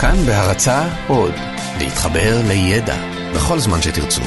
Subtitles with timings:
[0.00, 1.34] כאן בהרצה עוד,
[1.78, 2.96] להתחבר לידע
[3.34, 4.22] בכל זמן שתרצו.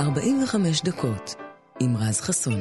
[0.00, 1.34] 45 דקות
[1.80, 2.60] עם רז חסון.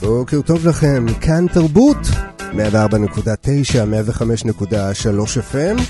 [0.00, 1.96] בוקר טוב לכם, כאן תרבות,
[2.38, 2.56] 104.9, 105.3
[5.52, 5.80] FM.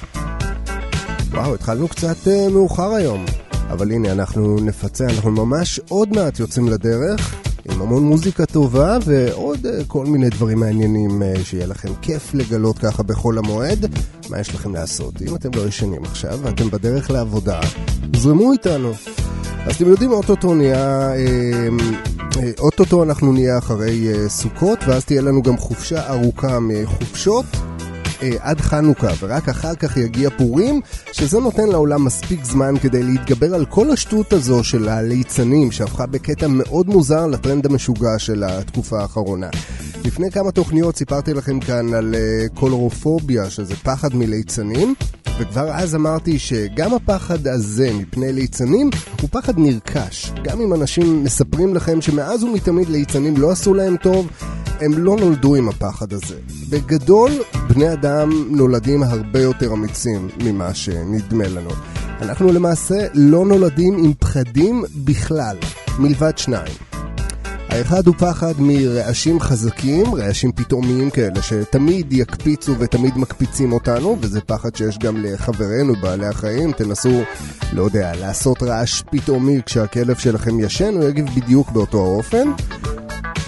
[1.31, 3.25] וואו, התחלנו קצת uh, מאוחר היום,
[3.71, 7.35] אבל הנה, אנחנו נפצה, אנחנו ממש עוד מעט יוצאים לדרך,
[7.71, 12.79] עם המון מוזיקה טובה ועוד uh, כל מיני דברים מעניינים uh, שיהיה לכם כיף לגלות
[12.79, 13.87] ככה בחול המועד.
[14.31, 15.23] מה יש לכם לעשות?
[15.23, 17.61] אם אתם לא ישנים עכשיו ואתם בדרך לעבודה,
[18.17, 18.93] זרמו איתנו.
[19.67, 21.13] אז אתם יודעים, אוטוטו נהיה...
[22.59, 27.45] אוטוטו אנחנו נהיה אחרי סוכות, ואז תהיה לנו גם חופשה ארוכה מחופשות.
[28.41, 30.81] עד חנוכה, ורק אחר כך יגיע פורים,
[31.13, 36.47] שזה נותן לעולם מספיק זמן כדי להתגבר על כל השטות הזו של הליצנים, שהפכה בקטע
[36.49, 39.49] מאוד מוזר לטרנד המשוגע של התקופה האחרונה.
[40.05, 42.15] לפני כמה תוכניות סיפרתי לכם כאן על
[42.55, 44.95] קולורופוביה, שזה פחד מליצנים,
[45.39, 50.33] וכבר אז אמרתי שגם הפחד הזה מפני ליצנים הוא פחד נרכש.
[50.45, 54.29] גם אם אנשים מספרים לכם שמאז ומתמיד ליצנים לא עשו להם טוב,
[54.81, 56.37] הם לא נולדו עם הפחד הזה.
[56.71, 57.31] בגדול,
[57.69, 61.71] בני אדם נולדים הרבה יותר אמיצים ממה שנדמה לנו.
[62.21, 65.57] אנחנו למעשה לא נולדים עם פחדים בכלל,
[65.99, 66.75] מלבד שניים.
[67.69, 74.77] האחד הוא פחד מרעשים חזקים, רעשים פתאומיים כאלה שתמיד יקפיצו ותמיד מקפיצים אותנו, וזה פחד
[74.77, 76.73] שיש גם לחברינו בעלי החיים.
[76.73, 77.23] תנסו,
[77.73, 82.49] לא יודע, לעשות רעש פתאומי כשהכלב שלכם ישן, הוא יגיב בדיוק באותו האופן.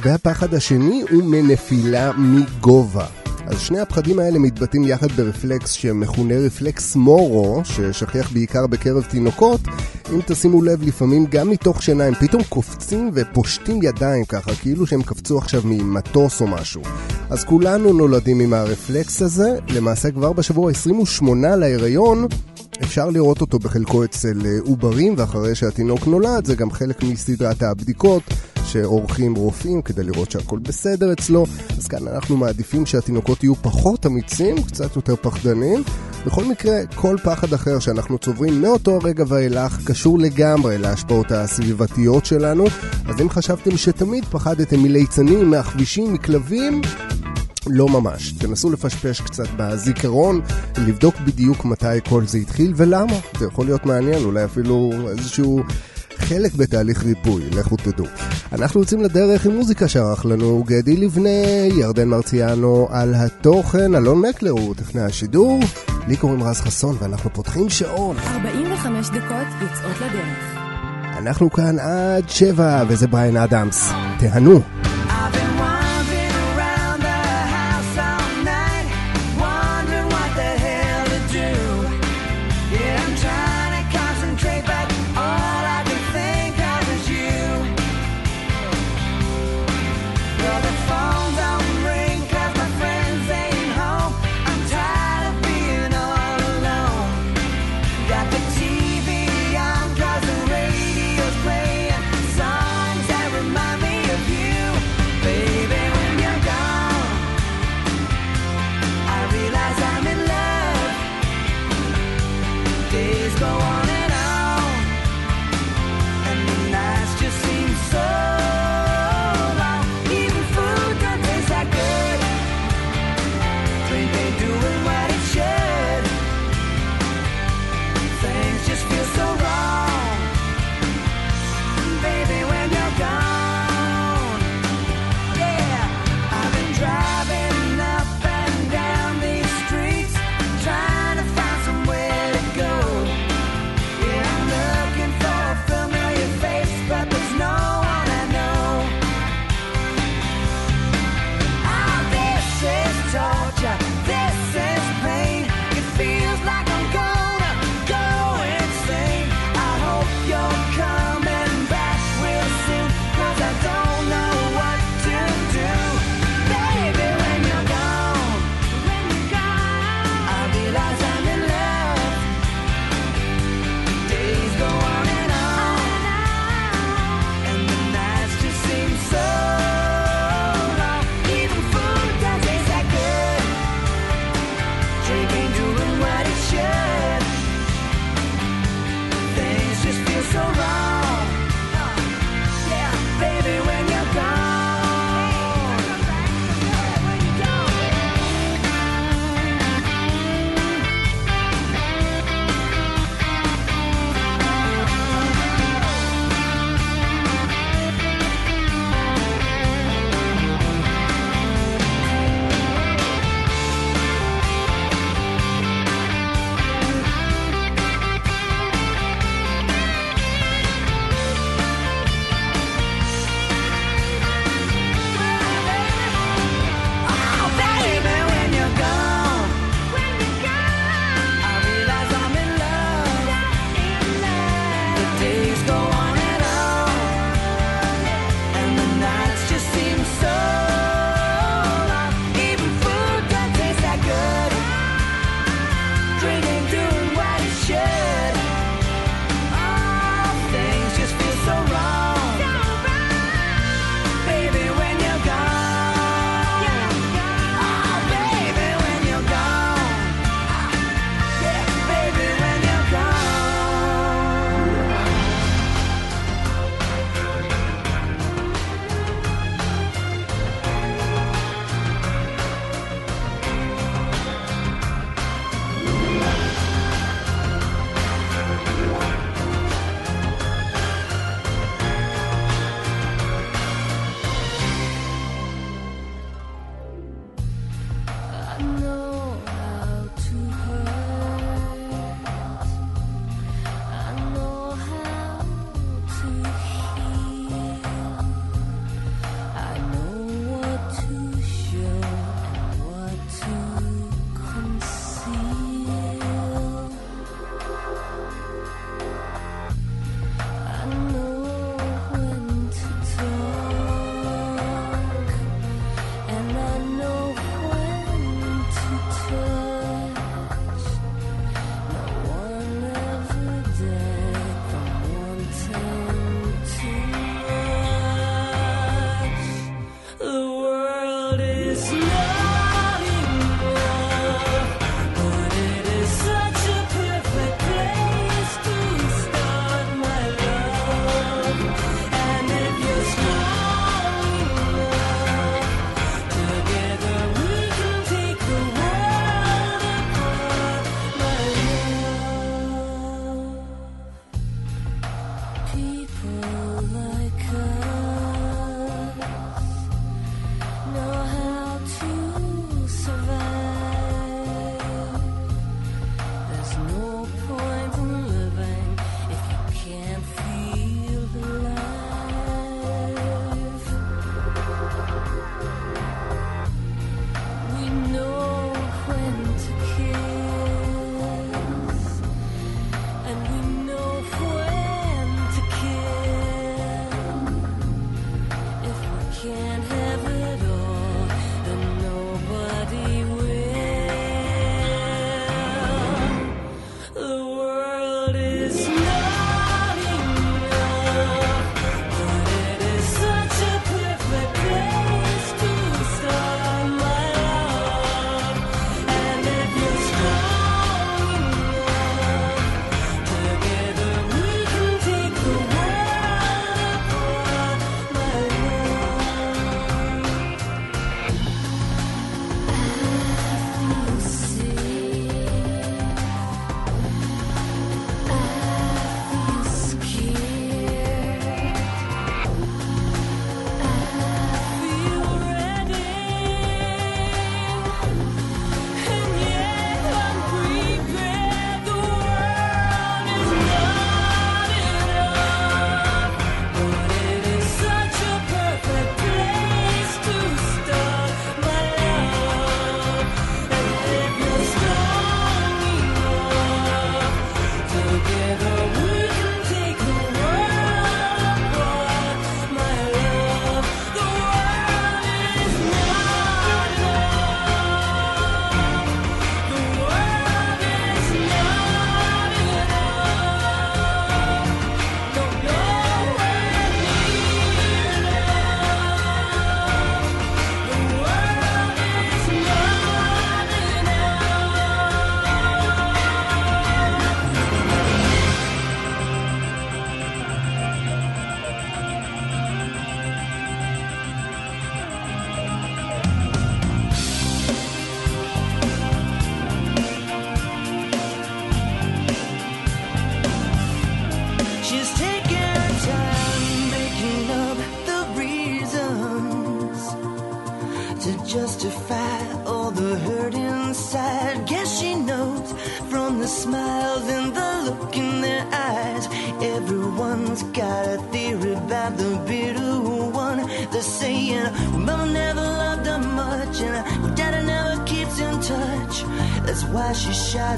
[0.02, 3.06] והפחד השני הוא מנפילה מגובה.
[3.46, 9.60] אז שני הפחדים האלה מתבטאים יחד ברפלקס שמכונה רפלקס מורו, ששכיח בעיקר בקרב תינוקות.
[10.14, 15.02] אם תשימו לב, לפעמים גם מתוך שינה הם פתאום קופצים ופושטים ידיים ככה, כאילו שהם
[15.02, 16.82] קפצו עכשיו ממטוס או משהו.
[17.30, 22.26] אז כולנו נולדים עם הרפלקס הזה, למעשה כבר בשבוע 28 להיריון.
[22.82, 28.22] אפשר לראות אותו בחלקו אצל עוברים, ואחרי שהתינוק נולד, זה גם חלק מסדרת הבדיקות
[28.68, 31.46] שעורכים רופאים כדי לראות שהכל בסדר אצלו.
[31.78, 35.82] אז כאן אנחנו מעדיפים שהתינוקות יהיו פחות אמיצים, קצת יותר פחדנים.
[36.26, 42.64] בכל מקרה, כל פחד אחר שאנחנו צוברים מאותו הרגע ואילך קשור לגמרי להשפעות הסביבתיות שלנו.
[43.08, 46.80] אז אם חשבתם שתמיד פחדתם מליצנים, מהכבישים, מכלבים,
[47.66, 48.32] לא ממש.
[48.32, 50.40] תנסו לפשפש קצת בזיכרון,
[50.78, 53.18] לבדוק בדיוק מתי כל זה התחיל ולמה.
[53.38, 55.62] זה יכול להיות מעניין, אולי אפילו איזשהו
[56.28, 58.06] חלק בתהליך ריפוי, לכו תדעו.
[58.52, 61.28] אנחנו יוצאים לדרך עם מוזיקה שערך לנו גדי לבנה,
[61.78, 65.60] ירדן מרציאנו על התוכן, אלון מקלר הוא טכנאי השידור,
[66.08, 68.16] לי קוראים רז חסון ואנחנו פותחים שעון.
[68.18, 70.58] 45 דקות יוצאות לדרך.
[71.18, 73.92] אנחנו כאן עד שבע, וזה בריין אדמס.
[74.18, 74.60] תהנו.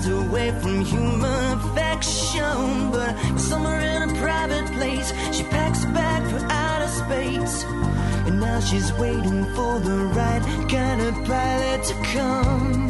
[0.07, 6.45] away from human affection, but somewhere in a private place, she packs a bag for
[6.51, 7.65] outer space.
[8.27, 12.90] And now she's waiting for the right kind of pilot to come.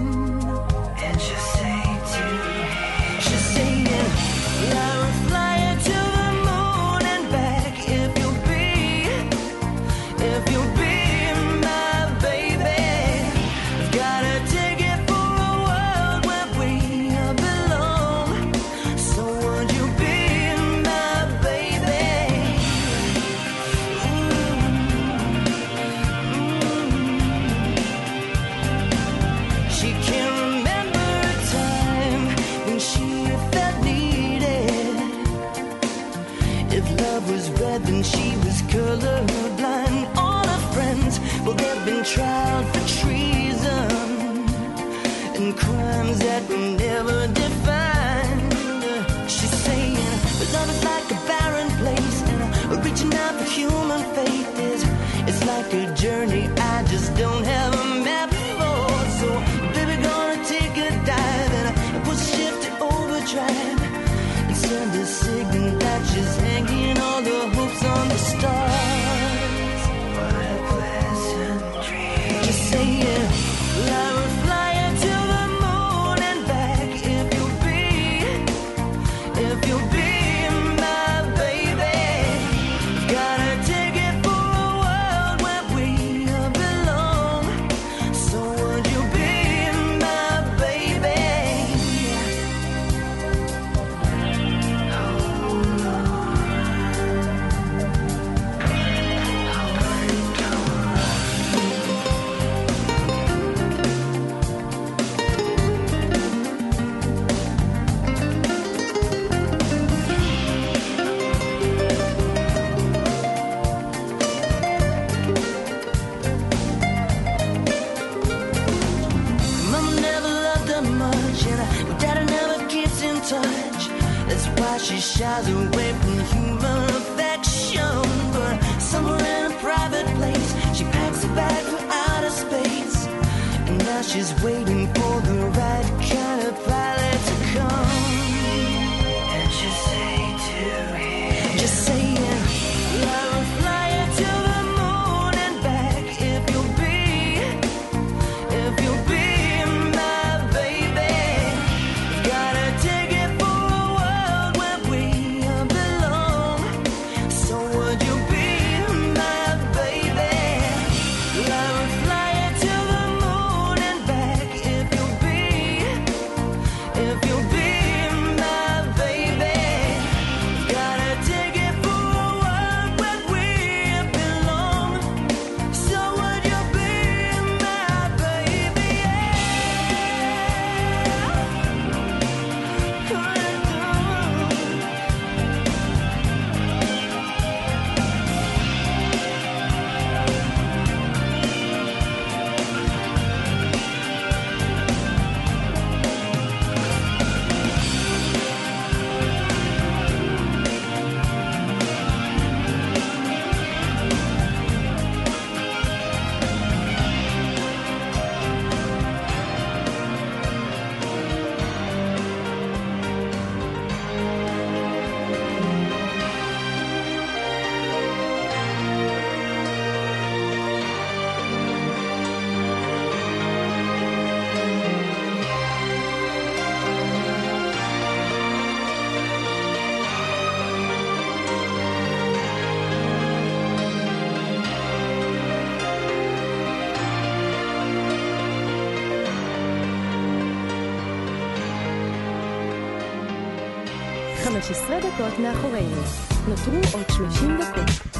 [244.70, 246.02] 16 דקות מאחורינו.
[246.48, 248.18] נותרו עוד 30 דקות.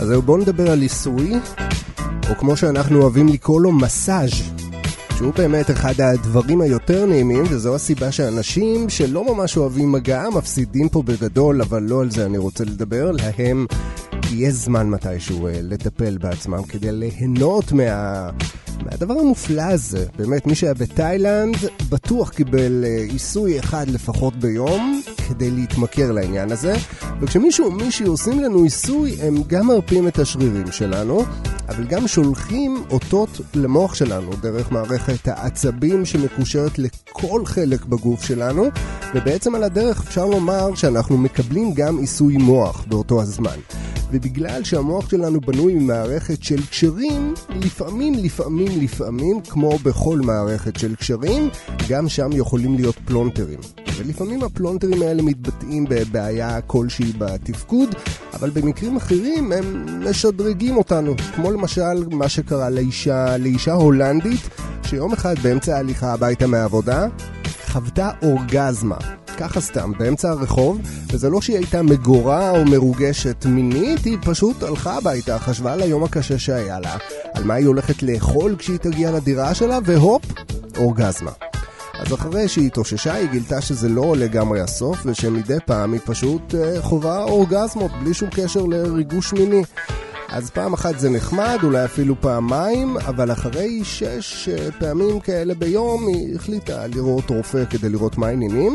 [0.00, 1.32] אז בואו נדבר על עיסוי,
[2.30, 4.30] או כמו שאנחנו אוהבים לקרוא לו מסאז'.
[5.16, 11.02] שהוא באמת אחד הדברים היותר נעימים, וזו הסיבה שאנשים שלא ממש אוהבים מגע מפסידים פה
[11.02, 13.66] בגדול, אבל לא על זה אני רוצה לדבר, להם
[14.30, 18.30] יהיה זמן מתישהו אה, לטפל בעצמם כדי ליהנות מה...
[18.82, 20.06] מהדבר המופלא הזה.
[20.16, 21.56] באמת, מי שהיה בתאילנד
[21.88, 26.74] בטוח קיבל אה, עיסוי אחד לפחות ביום כדי להתמכר לעניין הזה.
[27.20, 31.22] וכשמישהו או מישהי עושים לנו עיסוי, הם גם מרפים את השרירים שלנו,
[31.68, 38.64] אבל גם שולחים אותות למוח שלנו דרך מערכת העצבים שמקושרת לכל חלק בגוף שלנו,
[39.14, 43.58] ובעצם על הדרך אפשר לומר שאנחנו מקבלים גם עיסוי מוח באותו הזמן.
[44.12, 51.48] ובגלל שהמוח שלנו בנוי ממערכת של קשרים, לפעמים, לפעמים, לפעמים, כמו בכל מערכת של קשרים,
[51.88, 53.58] גם שם יכולים להיות פלונטרים.
[53.98, 57.94] ולפעמים הפלונטרים האלה מתבטאים בבעיה כלשהי בתפקוד,
[58.34, 64.40] אבל במקרים אחרים הם משדרגים אותנו, כמו למשל מה שקרה לאישה, לאישה הולנדית,
[64.82, 67.06] שיום אחד באמצע ההליכה הביתה מהעבודה,
[67.68, 68.96] חוותה אורגזמה.
[69.38, 70.80] ככה סתם, באמצע הרחוב,
[71.12, 76.04] וזה לא שהיא הייתה מגורה או מרוגשת מינית, היא פשוט הלכה הביתה, חשבה על היום
[76.04, 76.96] הקשה שהיה לה,
[77.34, 80.22] על מה היא הולכת לאכול כשהיא תגיע לדירה שלה, והופ,
[80.76, 81.30] אורגזמה.
[81.98, 86.82] אז אחרי שהיא התאוששה, היא גילתה שזה לא לגמרי הסוף, ושמדי פעם היא פשוט uh,
[86.82, 89.62] חווה אורגזמות, בלי שום קשר לריגוש מיני.
[90.28, 96.06] אז פעם אחת זה נחמד, אולי אפילו פעמיים, אבל אחרי שש uh, פעמים כאלה ביום,
[96.08, 98.72] היא החליטה לראות רופא כדי לראות מה העניינים.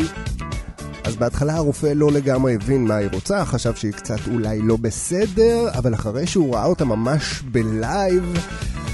[1.04, 5.70] אז בהתחלה הרופא לא לגמרי הבין מה היא רוצה, חשב שהיא קצת אולי לא בסדר,
[5.78, 8.34] אבל אחרי שהוא ראה אותה ממש בלייב,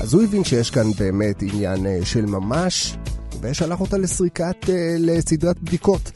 [0.02, 2.98] אז הוא הבין שיש כאן באמת עניין uh, של ממש,
[3.42, 6.12] ושלח אותה לסריקת, uh, לסדרת בדיקות.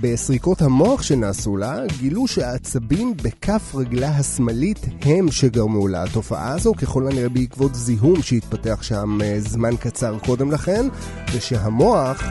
[0.00, 7.28] בסריקות המוח שנעשו לה, גילו שהעצבים בכף רגלה השמאלית הם שגרמו לתופעה הזו, ככל הנראה
[7.28, 10.86] בעקבות זיהום שהתפתח שם uh, זמן קצר קודם לכן,
[11.32, 12.22] ושהמוח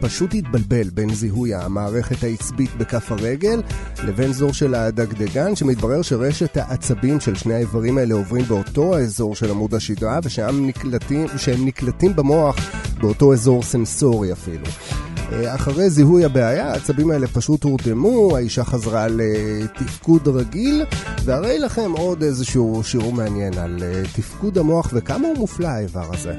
[0.00, 3.62] פשוט התבלבל בין זיהוי המערכת העצבית בכף הרגל
[4.04, 9.50] לבין זור של הדגדגן, שמתברר שרשת העצבים של שני האיברים האלה עוברים באותו האזור של
[9.50, 11.26] עמוד השדרה, ושהם נקלטים,
[11.58, 12.56] נקלטים במוח
[13.00, 14.66] באותו אזור סנסורי אפילו.
[15.54, 20.84] אחרי זיהוי הבעיה, העצבים האלה פשוט הורדמו, האישה חזרה לתפקוד רגיל,
[21.24, 23.82] והרי לכם עוד איזשהו שיעור מעניין על
[24.16, 26.34] תפקוד המוח וכמה הוא מופלא האיבר הזה.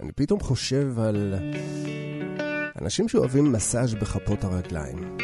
[0.00, 1.34] אני פתאום חושב על
[2.82, 5.16] אנשים שאוהבים מסאז' בכפות הרגליים.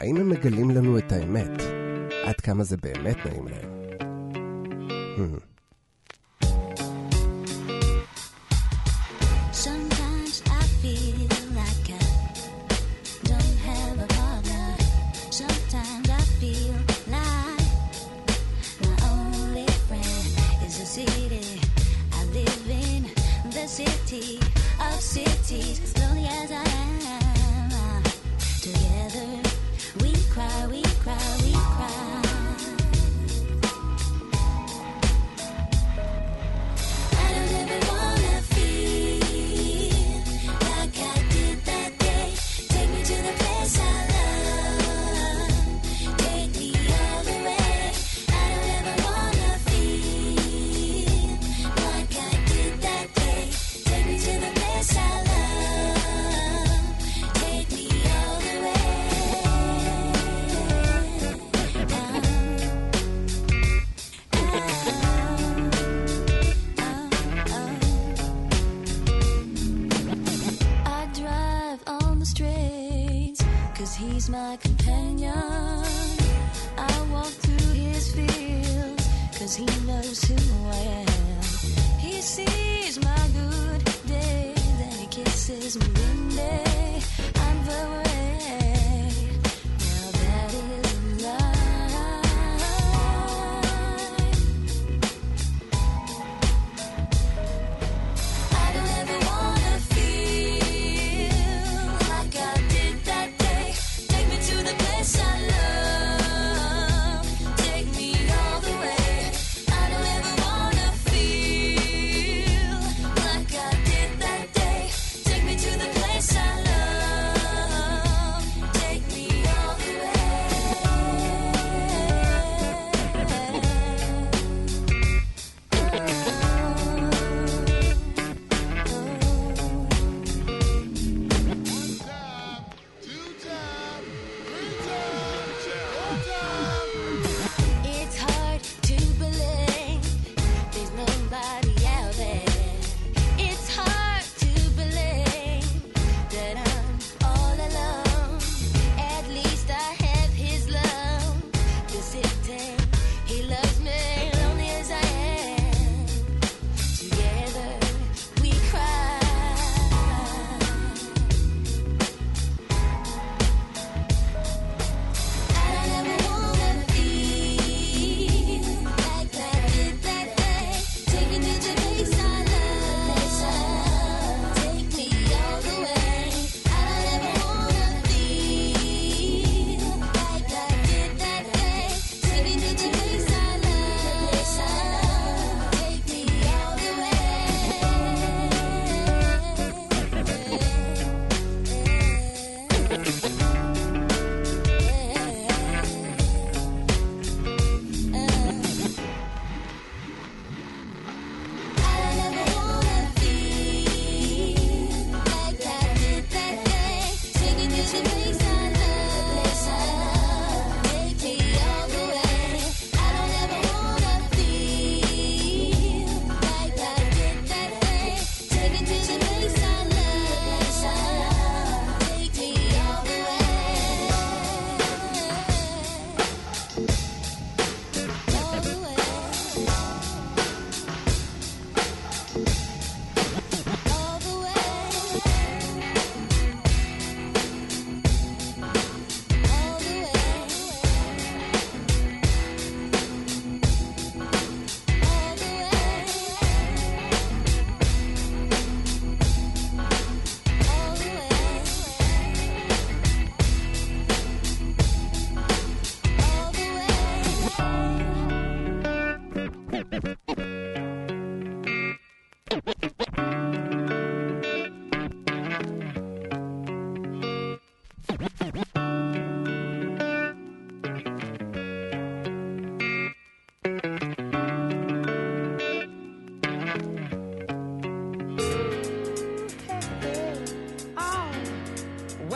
[0.00, 1.81] האם הם מגלים לנו את האמת?
[2.24, 3.70] עד כמה זה באמת נעים להם?
[5.16, 5.51] Hmm.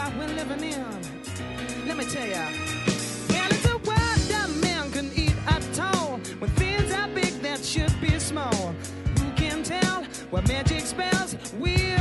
[0.06, 1.86] world we're living in.
[1.86, 2.46] Let me tell ya.
[3.28, 6.18] Well, it's a world that man can eat at all.
[6.38, 8.74] When things are big that should be small.
[9.18, 11.95] Who can tell what magic spells will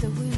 [0.00, 0.37] the wind.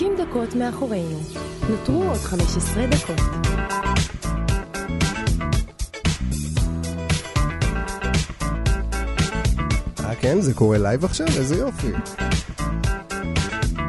[0.00, 1.18] 30 דקות מאחורינו.
[1.70, 3.20] נותרו עוד 15 דקות.
[10.00, 11.26] אה כן, זה קורה live עכשיו?
[11.36, 11.86] איזה יופי.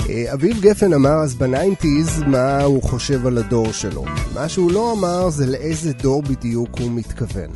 [0.10, 4.06] אה, אביב גפן אמר אז ב nineties מה הוא חושב על הדור שלו.
[4.34, 7.50] מה שהוא לא אמר זה לאיזה דור בדיוק הוא מתכוון.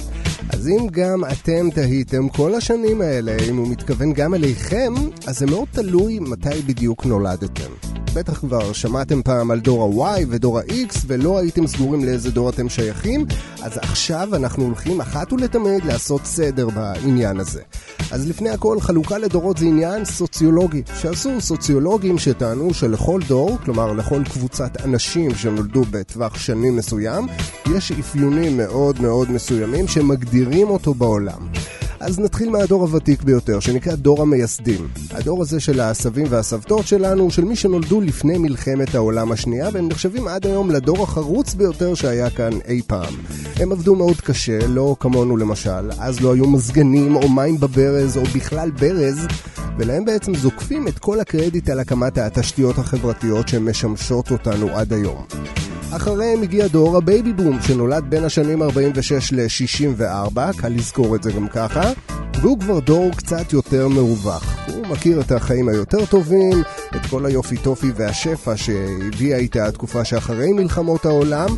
[0.49, 4.93] אז אם גם אתם תהיתם כל השנים האלה, אם הוא מתכוון גם אליכם,
[5.27, 7.94] אז זה מאוד תלוי מתי בדיוק נולדתם.
[8.15, 12.69] בטח כבר שמעתם פעם על דור ה-Y ודור ה-X ולא הייתם סגורים לאיזה דור אתם
[12.69, 13.25] שייכים,
[13.61, 17.61] אז עכשיו אנחנו הולכים אחת ולתמיד לעשות סדר בעניין הזה.
[18.11, 24.21] אז לפני הכל, חלוקה לדורות זה עניין סוציולוגי, שעשו סוציולוגים שטענו שלכל דור, כלומר לכל
[24.33, 27.27] קבוצת אנשים שנולדו בטווח שנים מסוים,
[27.75, 31.47] יש אפיונים מאוד מאוד מסוימים שמגדירים אותו בעולם.
[31.99, 34.87] אז נתחיל מהדור הוותיק ביותר, שנקרא דור המייסדים.
[35.11, 40.27] הדור הזה של הסבים והסבתות שלנו, של מי שנולדו לפני מלחמת העולם השנייה, והם נחשבים
[40.27, 43.13] עד היום לדור החרוץ ביותר שהיה כאן אי פעם.
[43.55, 48.23] הם עבדו מאוד קשה, לא כמונו למשל, אז לא היו מזגנים או מים בברז או
[48.23, 49.27] בכלל ברז,
[49.77, 55.25] ולהם בעצם זוקפים את כל הקרדיט על הקמת התשתיות החברתיות שמשמשות אותנו עד היום.
[55.91, 61.47] אחריהם הגיע דור הבייבי בום, שנולד בין השנים 46 ל-64, קל לזכור את זה גם
[61.47, 61.84] ככה,
[62.41, 64.55] והוא כבר דור קצת יותר מרווח.
[64.67, 66.63] הוא מכיר את החיים היותר טובים,
[66.95, 71.49] את כל היופי טופי והשפע שהביאה איתה התקופה שאחרי מלחמות העולם.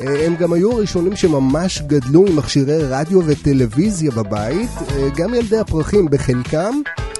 [0.00, 5.58] אה, הם גם היו הראשונים שממש גדלו עם מכשירי רדיו וטלוויזיה בבית, אה, גם ילדי
[5.58, 6.74] הפרחים בחלקם.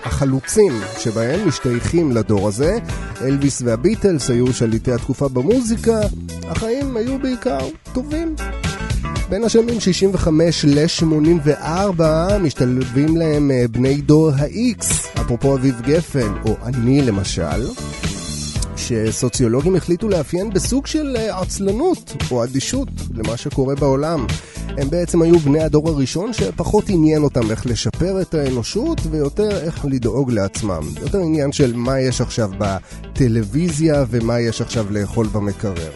[0.04, 2.78] החלוצים שבהם משתייכים לדור הזה,
[3.20, 6.00] אלוויס והביטלס היו שליטי התקופה במוזיקה,
[6.48, 7.58] החיים היו בעיקר
[7.92, 8.34] טובים.
[9.28, 12.02] בין השנים 65 ל-84
[12.40, 14.84] משתלבים להם אה, בני דור ה-X,
[15.20, 17.68] אפרופו אביב גפן, או אני למשל,
[18.76, 24.26] שסוציולוגים החליטו לאפיין בסוג של אה, עצלנות או אדישות למה שקורה בעולם.
[24.68, 29.84] הם בעצם היו בני הדור הראשון שפחות עניין אותם איך לשפר את האנושות ויותר איך
[29.84, 30.82] לדאוג לעצמם.
[31.00, 35.90] יותר עניין של מה יש עכשיו בטלוויזיה ומה יש עכשיו לאכול במקרר.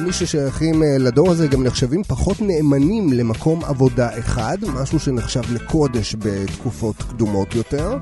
[0.00, 6.16] מי ששייכים אה, לדור הזה גם נחשבים פחות נאמנים למקום עבודה אחד, משהו שנחשב לקודש
[6.18, 7.98] בתקופות קדומות יותר.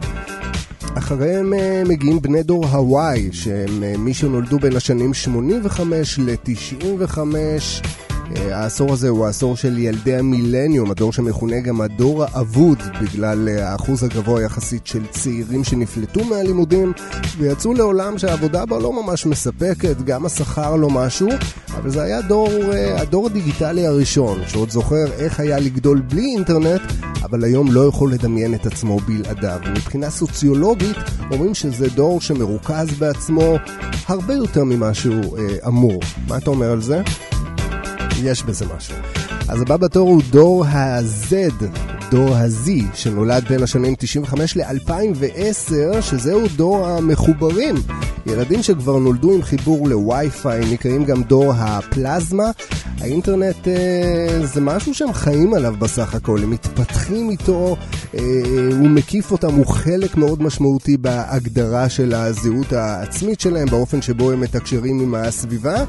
[0.98, 7.56] אחריהם אה, מגיעים בני דור הוואי, שהם אה, מי שנולדו בין השנים 85 ל-95, אה,
[8.34, 14.04] העשור הזה הוא העשור של ילדי המילניום, הדור שמכונה גם הדור האבוד, בגלל אה, האחוז
[14.04, 16.92] הגבוה יחסית של צעירים שנפלטו מהלימודים
[17.38, 21.28] ויצאו לעולם שהעבודה בה לא ממש מספקת, גם השכר לא משהו,
[21.74, 26.82] אבל זה היה דור, אה, הדור הדיגיטלי הראשון, שעוד זוכר איך היה לגדול בלי אינטרנט,
[27.22, 29.60] אבל היום לא יכול לדמיין את עצמו בלעדיו.
[29.70, 30.96] מבחינה סוציולוגית
[31.30, 33.56] אומרים שזה דור שמרוכז בעצמו
[34.06, 36.00] הרבה יותר ממה שהוא אה, אמור.
[36.28, 37.02] מה אתה אומר על זה?
[38.22, 38.94] יש בזה משהו.
[39.48, 41.32] אז הבא בתור הוא דור ה-Z,
[42.10, 47.74] דור ה-Z, שנולד בין השנים 95 ל-2010, שזהו דור המחוברים.
[48.26, 52.50] ילדים שכבר נולדו עם חיבור לווי-פיי, נקראים גם דור הפלזמה.
[53.00, 57.76] האינטרנט אה, זה משהו שהם חיים עליו בסך הכל, הם מתפתחים איתו,
[58.14, 58.20] אה,
[58.78, 64.40] הוא מקיף אותם, הוא חלק מאוד משמעותי בהגדרה של הזהות העצמית שלהם, באופן שבו הם
[64.40, 65.84] מתקשרים עם הסביבה.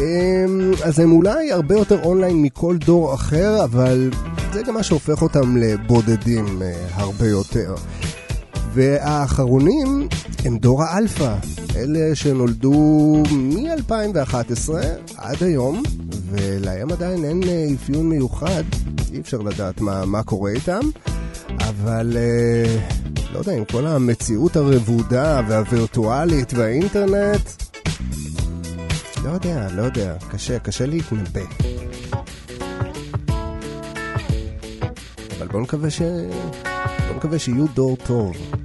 [0.00, 4.10] אמ, אז הם אולי הרבה יותר אונליין מכל דור אחר, אבל
[4.52, 7.74] זה גם מה שהופך אותם לבודדים אה, הרבה יותר.
[8.72, 10.08] והאחרונים
[10.44, 11.34] הם דור האלפא,
[11.76, 14.74] אלה שנולדו מ-2011
[15.16, 15.82] עד היום,
[16.30, 18.64] ולהם עדיין אין אה, אפיון מיוחד,
[19.12, 20.80] אי אפשר לדעת מה, מה קורה איתם,
[21.48, 22.76] אבל אה,
[23.32, 27.50] לא יודע, עם כל המציאות הרבודה והווירטואלית והאינטרנט,
[29.26, 31.40] לא יודע, לא יודע, קשה, קשה להתנבא.
[35.38, 36.02] אבל בואו נקווה ש...
[37.06, 38.55] בואו נקווה שיהיו דור טוב.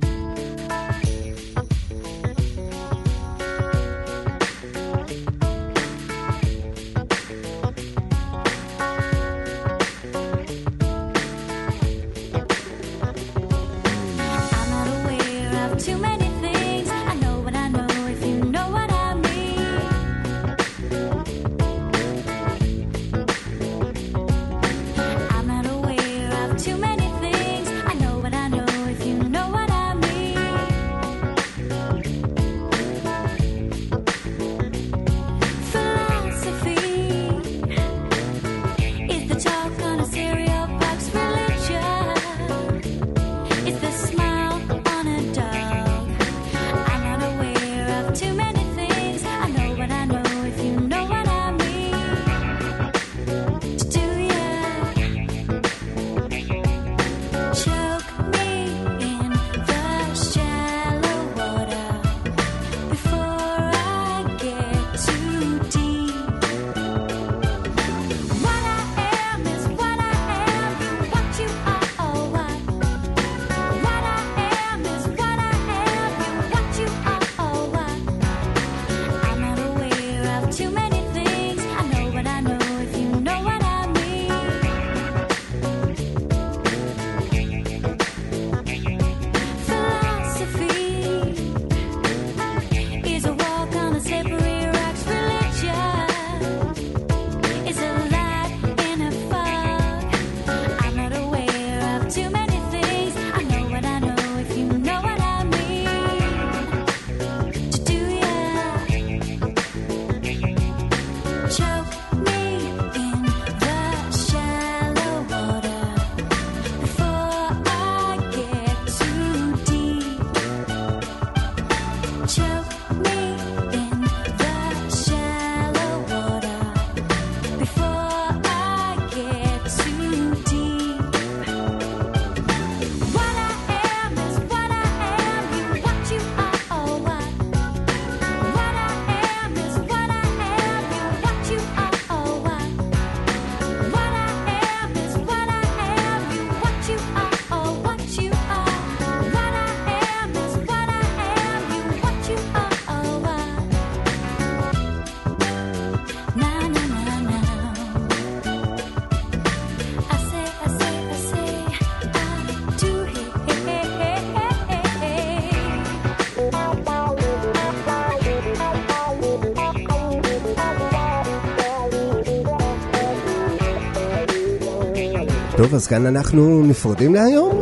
[175.72, 177.62] טוב, אז כאן אנחנו נפרדים להיום?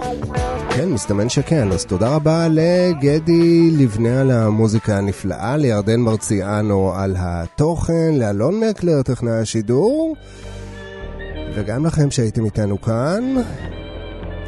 [0.69, 1.71] כן, מסתמן שכן.
[1.71, 9.39] אז תודה רבה לגדי לבנה על המוזיקה הנפלאה, לירדן מרציאנו על התוכן, לאלון מקלר, טכנאי
[9.39, 10.15] השידור,
[11.55, 13.35] וגם לכם שהייתם איתנו כאן.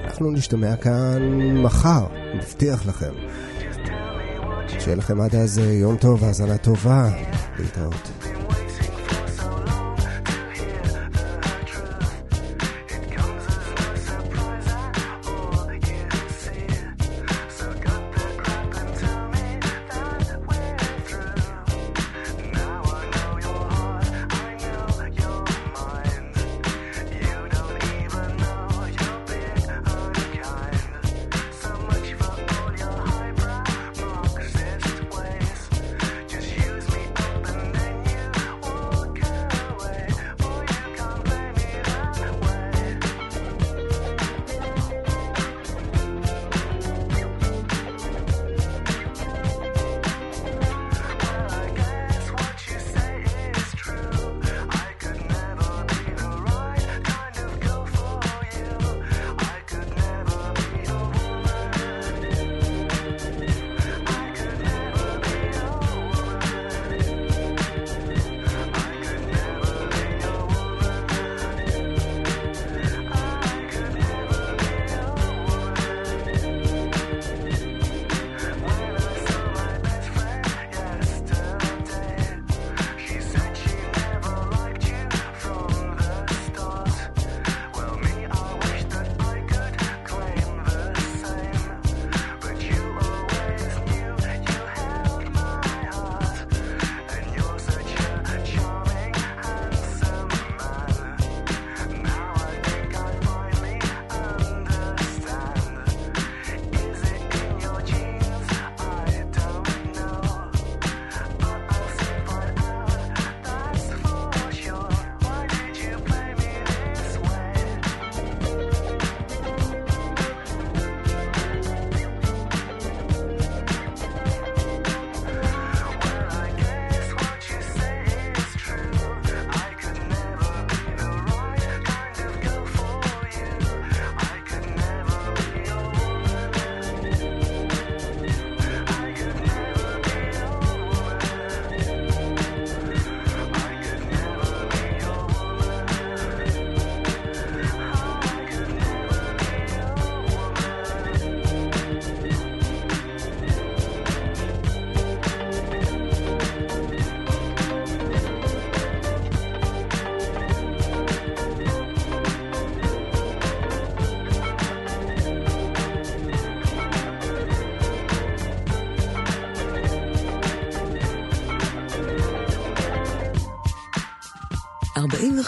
[0.06, 2.06] אנחנו נשתמע כאן מחר,
[2.38, 3.14] מבטיח לכם.
[4.80, 7.10] שיהיה לכם עד אז יום טוב, האזנה טובה.
[7.60, 8.21] להתראות.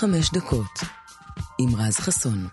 [0.04, 0.80] 45 דקות
[1.60, 2.48] עם רז חסון.